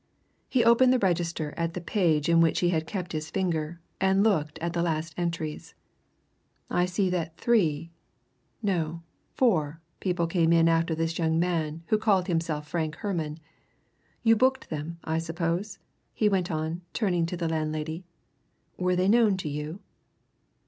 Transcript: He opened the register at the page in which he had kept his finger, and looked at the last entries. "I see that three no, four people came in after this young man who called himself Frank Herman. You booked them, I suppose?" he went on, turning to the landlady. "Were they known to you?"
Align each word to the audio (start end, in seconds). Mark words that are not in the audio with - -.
He 0.49 0.65
opened 0.65 0.91
the 0.91 0.97
register 0.97 1.53
at 1.57 1.75
the 1.75 1.79
page 1.79 2.27
in 2.27 2.41
which 2.41 2.61
he 2.61 2.69
had 2.69 2.87
kept 2.87 3.11
his 3.11 3.29
finger, 3.29 3.79
and 3.99 4.23
looked 4.23 4.57
at 4.57 4.73
the 4.73 4.81
last 4.81 5.13
entries. 5.15 5.75
"I 6.71 6.87
see 6.87 7.07
that 7.11 7.37
three 7.37 7.91
no, 8.63 9.03
four 9.35 9.79
people 9.99 10.25
came 10.25 10.51
in 10.51 10.67
after 10.67 10.95
this 10.95 11.19
young 11.19 11.37
man 11.39 11.83
who 11.89 11.99
called 11.99 12.25
himself 12.25 12.67
Frank 12.67 12.95
Herman. 12.95 13.37
You 14.23 14.35
booked 14.35 14.71
them, 14.71 14.97
I 15.03 15.19
suppose?" 15.19 15.77
he 16.15 16.27
went 16.27 16.49
on, 16.49 16.81
turning 16.93 17.27
to 17.27 17.37
the 17.37 17.47
landlady. 17.47 18.03
"Were 18.77 18.95
they 18.95 19.07
known 19.07 19.37
to 19.37 19.49
you?" 19.49 19.81